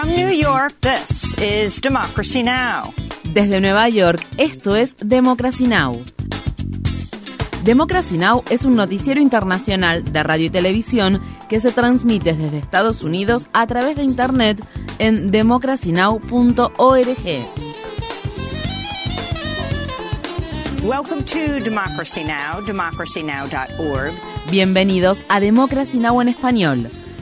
[0.00, 2.94] From New York, this is Democracy Now!
[3.34, 6.04] Desde Nueva York, esto es Democracy Now!
[7.64, 8.44] Democracy Now!
[8.48, 13.66] es un noticiero internacional de radio y televisión que se transmite desde Estados Unidos a
[13.66, 14.64] través de Internet
[15.00, 16.68] en democracynow.org.
[20.84, 24.12] Welcome to Democracy Now!, democracynow.org.
[24.48, 26.22] Bienvenidos a Democracy Now!
[26.22, 26.88] en español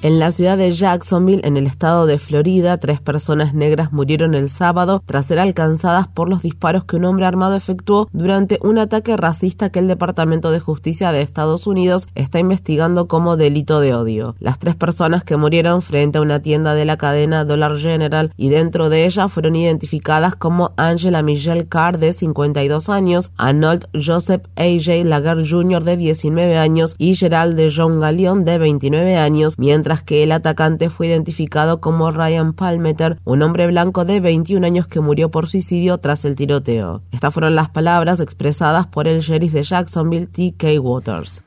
[0.00, 4.48] En la ciudad de Jacksonville, en el estado de Florida, tres personas negras murieron el
[4.48, 9.16] sábado tras ser alcanzadas por los disparos que un hombre armado efectuó durante un ataque
[9.16, 14.36] racista que el Departamento de Justicia de Estados Unidos está investigando como delito de odio.
[14.38, 18.50] Las tres personas que murieron frente a una tienda de la cadena Dollar General y
[18.50, 25.02] dentro de ella fueron identificadas como Angela Michelle Carr de 52 años, Arnold Joseph A.J.
[25.06, 25.82] Laguerre Jr.
[25.82, 30.32] de 19 años y Gerald de John Galeón de 29 años, mientras mientras que el
[30.32, 35.48] atacante fue identificado como Ryan Palmeter, un hombre blanco de 21 años que murió por
[35.48, 37.00] suicidio tras el tiroteo.
[37.10, 40.78] Estas fueron las palabras expresadas por el sheriff de Jacksonville, T.K.
[40.78, 41.42] Waters.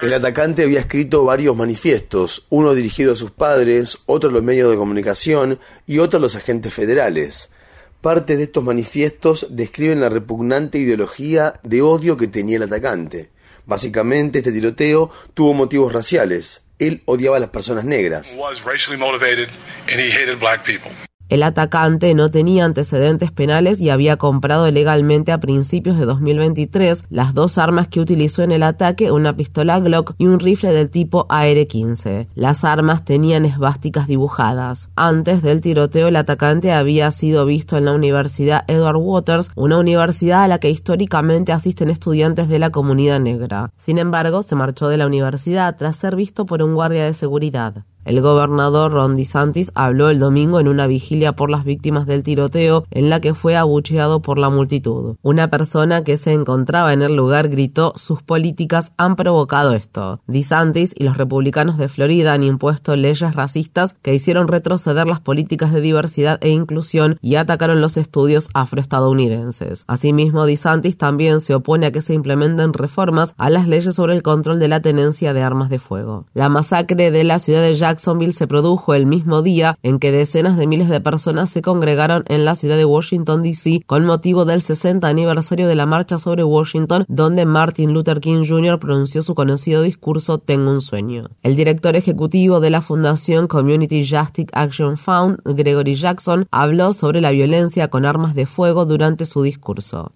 [0.00, 4.70] El atacante había escrito varios manifiestos, uno dirigido a sus padres, otro a los medios
[4.70, 7.50] de comunicación y otro a los agentes federales.
[8.00, 13.31] Parte de estos manifiestos describen la repugnante ideología de odio que tenía el atacante.
[13.66, 16.66] Básicamente, este tiroteo tuvo motivos raciales.
[16.78, 18.34] Él odiaba a las personas negras.
[21.32, 27.32] El atacante no tenía antecedentes penales y había comprado legalmente a principios de 2023 las
[27.32, 31.24] dos armas que utilizó en el ataque, una pistola Glock y un rifle del tipo
[31.30, 32.26] AR-15.
[32.34, 34.90] Las armas tenían esvásticas dibujadas.
[34.94, 40.42] Antes del tiroteo, el atacante había sido visto en la Universidad Edward Waters, una universidad
[40.42, 43.72] a la que históricamente asisten estudiantes de la comunidad negra.
[43.78, 47.86] Sin embargo, se marchó de la universidad tras ser visto por un guardia de seguridad.
[48.04, 52.84] El gobernador Ron DeSantis habló el domingo en una vigilia por las víctimas del tiroteo
[52.90, 55.16] en la que fue abucheado por la multitud.
[55.22, 60.20] Una persona que se encontraba en el lugar gritó sus políticas han provocado esto.
[60.26, 65.72] DeSantis y los republicanos de Florida han impuesto leyes racistas que hicieron retroceder las políticas
[65.72, 69.84] de diversidad e inclusión y atacaron los estudios afroestadounidenses.
[69.86, 74.22] Asimismo, DeSantis también se opone a que se implementen reformas a las leyes sobre el
[74.22, 76.26] control de la tenencia de armas de fuego.
[76.34, 80.56] La masacre de la ciudad de Jacksonville se produjo el mismo día en que decenas
[80.56, 83.82] de miles de personas se congregaron en la ciudad de Washington, D.C.
[83.86, 88.78] con motivo del 60 aniversario de la marcha sobre Washington, donde Martin Luther King Jr.
[88.78, 91.28] pronunció su conocido discurso Tengo un sueño.
[91.42, 97.30] El director ejecutivo de la Fundación Community Justice Action Fund, Gregory Jackson, habló sobre la
[97.30, 100.12] violencia con armas de fuego durante su discurso.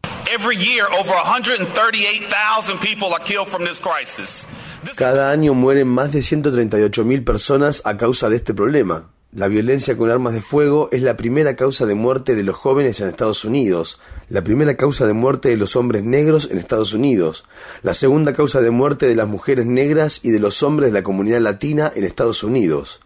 [4.94, 9.10] Cada año mueren más de 138.000 personas a causa de este problema.
[9.32, 13.00] La violencia con armas de fuego es la primera causa de muerte de los jóvenes
[13.00, 17.44] en Estados Unidos, la primera causa de muerte de los hombres negros en Estados Unidos,
[17.82, 21.02] la segunda causa de muerte de las mujeres negras y de los hombres de la
[21.02, 23.00] comunidad latina en Estados Unidos.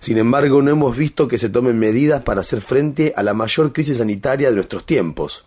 [0.00, 3.72] Sin embargo, no hemos visto que se tomen medidas para hacer frente a la mayor
[3.72, 5.44] crisis sanitaria de nuestros tiempos.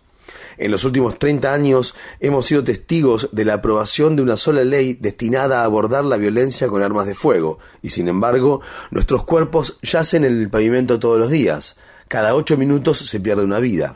[0.58, 4.94] En los últimos 30 años hemos sido testigos de la aprobación de una sola ley
[4.94, 8.60] destinada a abordar la violencia con armas de fuego, y sin embargo,
[8.90, 11.78] nuestros cuerpos yacen en el pavimento todos los días.
[12.08, 13.94] Cada ocho minutos se pierde una vida.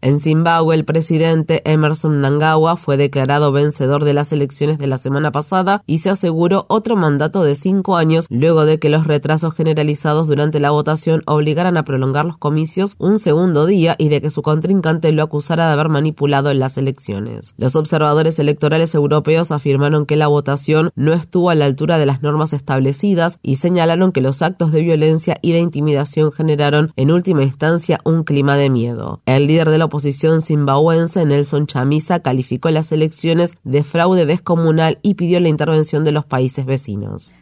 [0.00, 5.32] En Zimbabue, el presidente Emerson Mnangagwa fue declarado vencedor de las elecciones de la semana
[5.32, 10.28] pasada y se aseguró otro mandato de cinco años luego de que los retrasos generalizados
[10.28, 14.42] durante la votación obligaran a prolongar los comicios un segundo día y de que su
[14.42, 17.54] contrincante lo acusara de haber manipulado las elecciones.
[17.58, 22.22] Los observadores electorales europeos afirmaron que la votación no estuvo a la altura de las
[22.22, 27.42] normas establecidas y señalaron que los actos de violencia y de intimidación generaron en última
[27.42, 29.22] instancia un clima de miedo.
[29.26, 35.40] El líder de oposición zimbabuense Nelson Chamisa calificó las elecciones de fraude descomunal y pidió
[35.40, 37.34] la intervención de los países vecinos.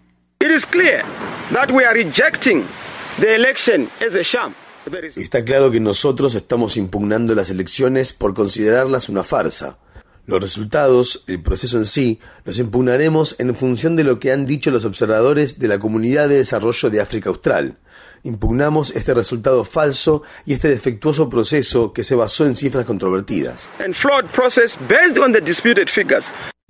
[5.17, 9.79] Está claro que nosotros estamos impugnando las elecciones por considerarlas una farsa.
[10.27, 14.73] Los resultados, el proceso en sí, los impugnaremos en función de lo que han dicho
[14.73, 17.79] los observadores de la Comunidad de Desarrollo de África Austral.
[18.25, 23.71] Impugnamos este resultado falso y este defectuoso proceso que se basó en cifras controvertidas.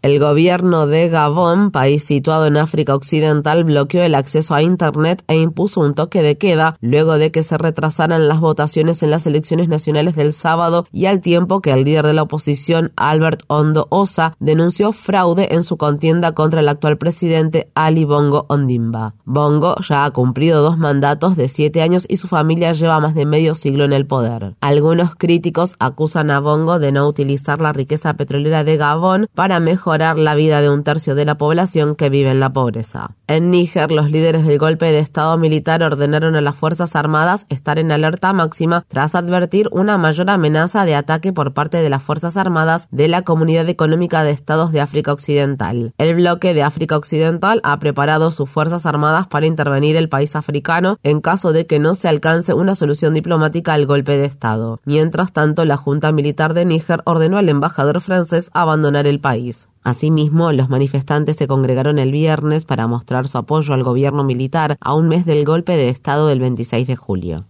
[0.07, 5.37] El gobierno de Gabón, país situado en África Occidental, bloqueó el acceso a Internet e
[5.37, 9.67] impuso un toque de queda luego de que se retrasaran las votaciones en las elecciones
[9.67, 14.37] nacionales del sábado y al tiempo que el líder de la oposición, Albert Ondo Osa,
[14.39, 19.15] denunció fraude en su contienda contra el actual presidente Ali Bongo Ondimba.
[19.25, 23.27] Bongo ya ha cumplido dos mandatos de siete años y su familia lleva más de
[23.27, 24.55] medio siglo en el poder.
[24.61, 29.96] Algunos críticos acusan a Bongo de no utilizar la riqueza petrolera de Gabón para mejorar
[29.99, 33.11] la vida de un tercio de la población que vive en la pobreza.
[33.27, 37.79] En Níger, los líderes del golpe de Estado militar ordenaron a las Fuerzas Armadas estar
[37.79, 42.37] en alerta máxima tras advertir una mayor amenaza de ataque por parte de las Fuerzas
[42.37, 45.93] Armadas de la Comunidad Económica de Estados de África Occidental.
[45.99, 50.99] El bloque de África Occidental ha preparado sus Fuerzas Armadas para intervenir el país africano
[51.03, 54.81] en caso de que no se alcance una solución diplomática al golpe de Estado.
[54.85, 59.69] Mientras tanto, la Junta Militar de Níger ordenó al embajador francés abandonar el país.
[59.87, 64.95] Asimismo, los manifestantes se congregaron el viernes para mostrar su apoyo al gobierno militar a
[64.95, 67.47] un mes del golpe de Estado del 26 de julio.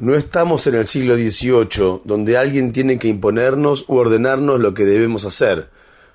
[0.00, 4.86] No estamos en el siglo XVIII, donde alguien tiene que imponernos u ordenarnos lo que
[4.86, 5.68] debemos hacer.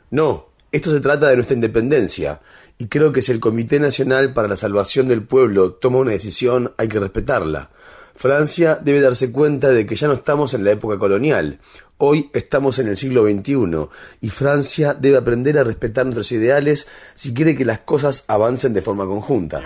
[0.10, 2.42] No, esto se trata de nuestra independencia,
[2.80, 6.74] y creo que si el Comité Nacional para la Salvación del Pueblo toma una decisión,
[6.78, 7.70] hay que respetarla.
[8.18, 11.60] Francia debe darse cuenta de que ya no estamos en la época colonial.
[12.00, 13.90] Hoy estamos en el siglo XXI
[14.22, 18.84] y Francia debe aprender a respetar nuestros ideales si quiere que las cosas avancen de
[18.84, 19.64] forma conjunta.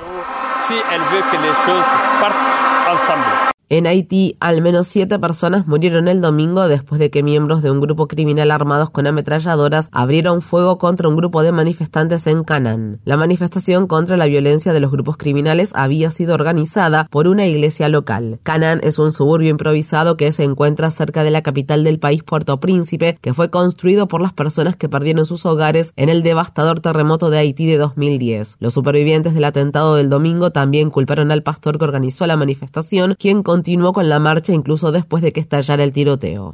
[3.72, 7.80] En Haití, al menos siete personas murieron el domingo después de que miembros de un
[7.80, 13.00] grupo criminal armados con ametralladoras abrieron fuego contra un grupo de manifestantes en Canán.
[13.06, 17.88] La manifestación contra la violencia de los grupos criminales había sido organizada por una iglesia
[17.88, 18.42] local.
[18.44, 22.60] Canán es un suburbio improvisado que se encuentra cerca de la capital del país, Puerto
[22.60, 27.30] Príncipe, que fue construido por las personas que perdieron sus hogares en el devastador terremoto
[27.30, 28.58] de Haití de 2010.
[28.60, 33.44] Los supervivientes del atentado del domingo también culparon al pastor que organizó la manifestación, quien
[33.62, 36.52] continuó con la marcha incluso después de que estallara el tiroteo.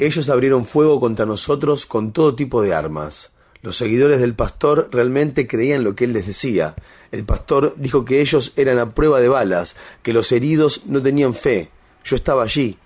[0.00, 3.32] Ellos abrieron fuego contra nosotros con todo tipo de armas.
[3.60, 6.74] Los seguidores del pastor realmente creían lo que él les decía.
[7.12, 11.34] El pastor dijo que ellos eran a prueba de balas, que los heridos no tenían
[11.34, 11.68] fe.
[12.04, 12.78] Yo estaba allí.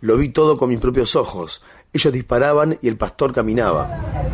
[0.00, 1.60] Lo vi todo con mis propios ojos.
[1.92, 4.30] Ellos disparaban y el pastor caminaba.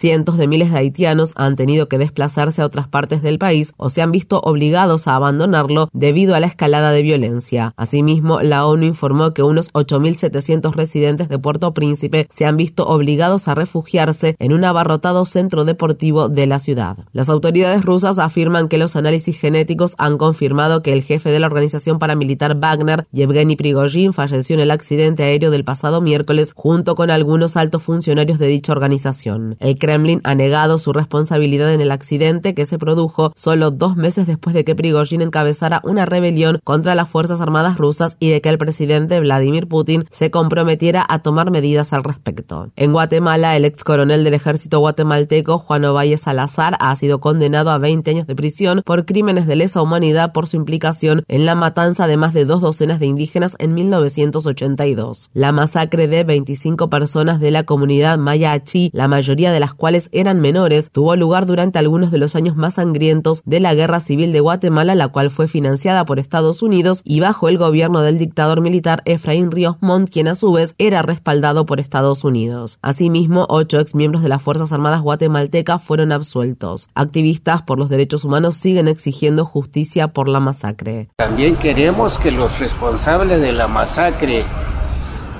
[0.00, 3.90] Cientos de miles de haitianos han tenido que desplazarse a otras partes del país o
[3.90, 7.74] se han visto obligados a abandonarlo debido a la escalada de violencia.
[7.76, 13.46] Asimismo, la ONU informó que unos 8.700 residentes de Puerto Príncipe se han visto obligados
[13.46, 16.96] a refugiarse en un abarrotado centro deportivo de la ciudad.
[17.12, 21.48] Las autoridades rusas afirman que los análisis genéticos han confirmado que el jefe de la
[21.48, 27.10] organización paramilitar Wagner, Yevgeny Prigozhin, falleció en el accidente aéreo del pasado miércoles junto con
[27.10, 29.58] algunos altos funcionarios de dicha organización.
[29.90, 34.54] Kremlin ha negado su responsabilidad en el accidente que se produjo solo dos meses después
[34.54, 38.58] de que Prigozhin encabezara una rebelión contra las Fuerzas Armadas rusas y de que el
[38.58, 42.70] presidente Vladimir Putin se comprometiera a tomar medidas al respecto.
[42.76, 47.78] En Guatemala, el ex coronel del ejército guatemalteco, Juan Ovalle Salazar, ha sido condenado a
[47.78, 52.06] 20 años de prisión por crímenes de lesa humanidad por su implicación en la matanza
[52.06, 55.30] de más de dos docenas de indígenas en 1982.
[55.34, 60.10] La masacre de 25 personas de la comunidad maya achí, la mayoría de las cuales
[60.12, 64.30] eran menores, tuvo lugar durante algunos de los años más sangrientos de la Guerra Civil
[64.30, 68.60] de Guatemala, la cual fue financiada por Estados Unidos y bajo el gobierno del dictador
[68.60, 72.78] militar Efraín Ríos Montt, quien a su vez era respaldado por Estados Unidos.
[72.82, 76.88] Asimismo, ocho exmiembros de las Fuerzas Armadas guatemaltecas fueron absueltos.
[76.94, 81.08] Activistas por los derechos humanos siguen exigiendo justicia por la masacre.
[81.16, 84.44] También queremos que los responsables de la masacre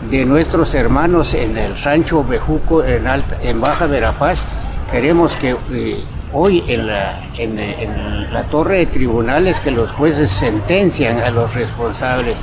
[0.09, 4.47] de nuestros hermanos en el rancho Bejuco en, Alta, en Baja Verapaz.
[4.91, 6.03] Queremos que eh,
[6.33, 12.37] hoy en la, torre de tribunales que los jueces sentencian a los responsables,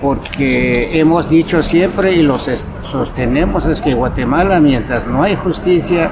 [0.00, 2.48] porque hemos dicho siempre y los
[2.90, 6.10] sostenemos es que Guatemala mientras no hay justicia,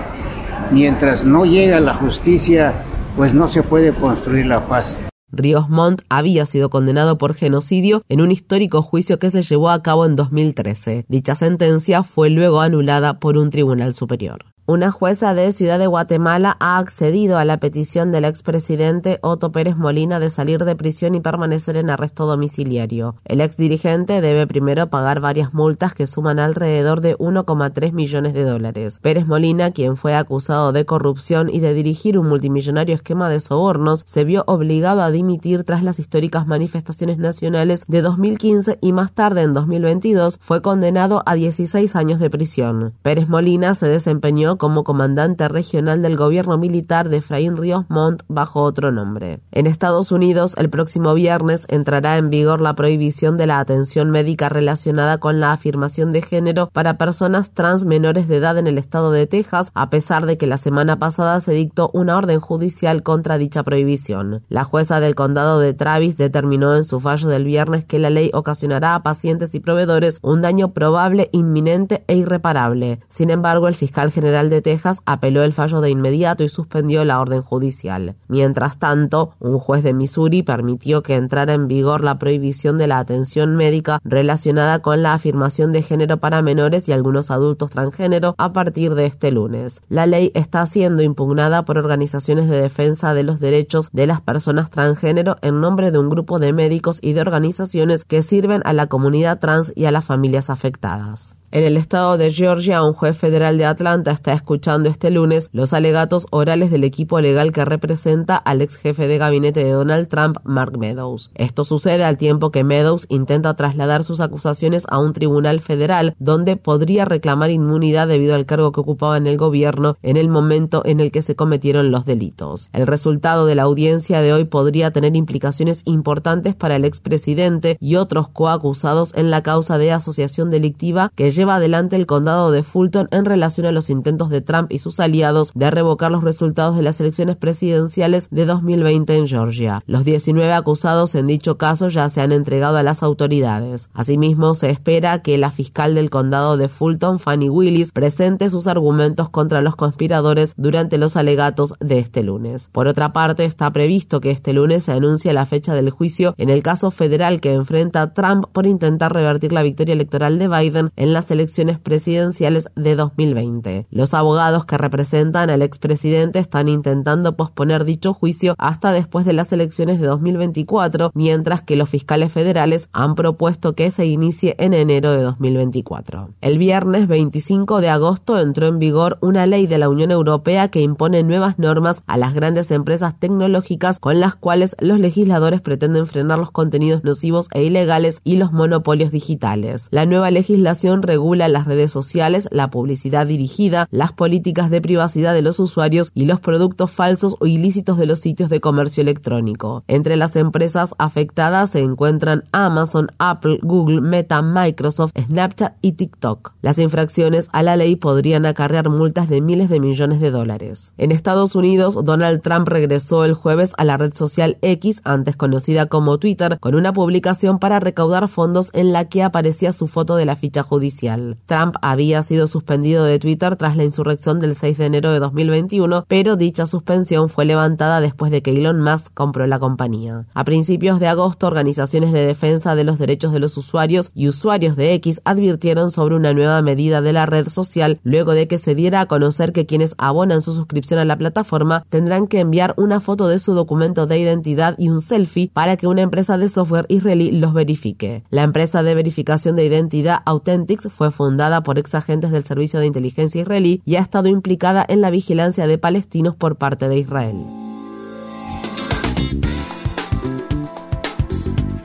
[0.70, 2.72] mientras no llega la justicia,
[3.16, 4.96] pues no se puede construir la paz.
[5.30, 9.82] Ríos Montt había sido condenado por genocidio en un histórico juicio que se llevó a
[9.82, 11.06] cabo en 2013.
[11.08, 14.53] Dicha sentencia fue luego anulada por un tribunal superior.
[14.66, 19.76] Una jueza de Ciudad de Guatemala ha accedido a la petición del expresidente Otto Pérez
[19.76, 23.14] Molina de salir de prisión y permanecer en arresto domiciliario.
[23.26, 29.00] El exdirigente debe primero pagar varias multas que suman alrededor de 1,3 millones de dólares.
[29.02, 34.02] Pérez Molina, quien fue acusado de corrupción y de dirigir un multimillonario esquema de sobornos,
[34.06, 39.42] se vio obligado a dimitir tras las históricas manifestaciones nacionales de 2015 y más tarde,
[39.42, 42.94] en 2022, fue condenado a 16 años de prisión.
[43.02, 48.62] Pérez Molina se desempeñó como comandante regional del gobierno militar de Efraín Ríos Montt bajo
[48.62, 49.40] otro nombre.
[49.52, 54.48] En Estados Unidos, el próximo viernes entrará en vigor la prohibición de la atención médica
[54.48, 59.10] relacionada con la afirmación de género para personas trans menores de edad en el estado
[59.10, 63.38] de Texas, a pesar de que la semana pasada se dictó una orden judicial contra
[63.38, 64.42] dicha prohibición.
[64.48, 68.30] La jueza del condado de Travis determinó en su fallo del viernes que la ley
[68.32, 73.00] ocasionará a pacientes y proveedores un daño probable, inminente e irreparable.
[73.08, 77.20] Sin embargo, el fiscal general de Texas apeló el fallo de inmediato y suspendió la
[77.20, 78.16] orden judicial.
[78.28, 82.98] Mientras tanto, un juez de Missouri permitió que entrara en vigor la prohibición de la
[82.98, 88.52] atención médica relacionada con la afirmación de género para menores y algunos adultos transgénero a
[88.52, 89.82] partir de este lunes.
[89.88, 94.70] La ley está siendo impugnada por organizaciones de defensa de los derechos de las personas
[94.70, 98.86] transgénero en nombre de un grupo de médicos y de organizaciones que sirven a la
[98.86, 101.36] comunidad trans y a las familias afectadas.
[101.54, 105.72] En el estado de Georgia, un juez federal de Atlanta está escuchando este lunes los
[105.72, 110.38] alegatos orales del equipo legal que representa al ex jefe de gabinete de Donald Trump,
[110.42, 111.30] Mark Meadows.
[111.36, 116.56] Esto sucede al tiempo que Meadows intenta trasladar sus acusaciones a un tribunal federal donde
[116.56, 120.98] podría reclamar inmunidad debido al cargo que ocupaba en el gobierno en el momento en
[120.98, 122.68] el que se cometieron los delitos.
[122.72, 127.94] El resultado de la audiencia de hoy podría tener implicaciones importantes para el expresidente y
[127.94, 132.62] otros coacusados en la causa de asociación delictiva que lleva lleva adelante el condado de
[132.62, 136.74] Fulton en relación a los intentos de Trump y sus aliados de revocar los resultados
[136.74, 139.82] de las elecciones presidenciales de 2020 en Georgia.
[139.86, 143.90] Los 19 acusados en dicho caso ya se han entregado a las autoridades.
[143.92, 149.28] Asimismo, se espera que la fiscal del condado de Fulton, Fanny Willis, presente sus argumentos
[149.28, 152.70] contra los conspiradores durante los alegatos de este lunes.
[152.72, 156.48] Por otra parte, está previsto que este lunes se anuncie la fecha del juicio en
[156.48, 161.12] el caso federal que enfrenta Trump por intentar revertir la victoria electoral de Biden en
[161.12, 163.86] las elecciones presidenciales de 2020.
[163.90, 169.52] Los abogados que representan al expresidente están intentando posponer dicho juicio hasta después de las
[169.52, 175.12] elecciones de 2024, mientras que los fiscales federales han propuesto que se inicie en enero
[175.12, 176.30] de 2024.
[176.40, 180.80] El viernes 25 de agosto entró en vigor una ley de la Unión Europea que
[180.80, 186.38] impone nuevas normas a las grandes empresas tecnológicas con las cuales los legisladores pretenden frenar
[186.38, 189.88] los contenidos nocivos e ilegales y los monopolios digitales.
[189.90, 195.32] La nueva legislación regula regula las redes sociales, la publicidad dirigida, las políticas de privacidad
[195.32, 199.84] de los usuarios y los productos falsos o ilícitos de los sitios de comercio electrónico.
[199.88, 206.52] Entre las empresas afectadas se encuentran Amazon, Apple, Google, Meta, Microsoft, Snapchat y TikTok.
[206.60, 210.92] Las infracciones a la ley podrían acarrear multas de miles de millones de dólares.
[210.98, 215.86] En Estados Unidos, Donald Trump regresó el jueves a la red social X, antes conocida
[215.86, 220.26] como Twitter, con una publicación para recaudar fondos en la que aparecía su foto de
[220.26, 221.03] la ficha judicial.
[221.46, 226.04] Trump había sido suspendido de Twitter tras la insurrección del 6 de enero de 2021,
[226.08, 230.26] pero dicha suspensión fue levantada después de que Elon Musk compró la compañía.
[230.34, 234.76] A principios de agosto, organizaciones de defensa de los derechos de los usuarios y usuarios
[234.76, 238.74] de X advirtieron sobre una nueva medida de la red social luego de que se
[238.74, 243.00] diera a conocer que quienes abonan su suscripción a la plataforma tendrán que enviar una
[243.00, 246.86] foto de su documento de identidad y un selfie para que una empresa de software
[246.88, 248.24] israelí los verifique.
[248.30, 252.86] La empresa de verificación de identidad Authentics fue fundada por ex agentes del Servicio de
[252.86, 257.36] Inteligencia israelí y ha estado implicada en la vigilancia de palestinos por parte de Israel.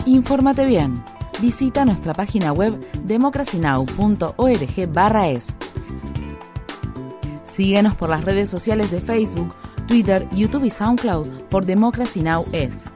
[0.06, 1.04] Infórmate bien.
[1.42, 5.56] Visita nuestra página web democracynow.org/es.
[7.46, 9.54] Síguenos por las redes sociales de Facebook,
[9.88, 12.46] Twitter, YouTube y SoundCloud por Democracy Now!
[12.52, 12.92] es.